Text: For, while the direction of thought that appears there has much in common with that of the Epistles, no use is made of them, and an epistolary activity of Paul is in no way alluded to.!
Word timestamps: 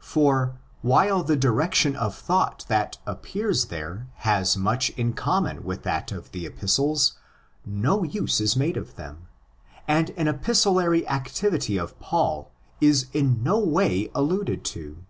For, 0.00 0.56
while 0.80 1.22
the 1.22 1.36
direction 1.36 1.94
of 1.94 2.14
thought 2.14 2.64
that 2.68 2.96
appears 3.04 3.66
there 3.66 4.08
has 4.24 4.56
much 4.56 4.88
in 4.88 5.12
common 5.12 5.62
with 5.62 5.82
that 5.82 6.10
of 6.10 6.30
the 6.32 6.46
Epistles, 6.46 7.18
no 7.66 8.02
use 8.02 8.40
is 8.40 8.56
made 8.56 8.78
of 8.78 8.96
them, 8.96 9.26
and 9.86 10.08
an 10.16 10.26
epistolary 10.26 11.06
activity 11.06 11.76
of 11.76 12.00
Paul 12.00 12.50
is 12.80 13.08
in 13.12 13.42
no 13.42 13.58
way 13.58 14.10
alluded 14.14 14.64
to.! 14.72 15.04